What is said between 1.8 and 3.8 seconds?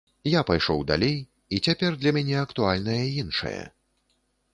для мяне актуальнае іншае.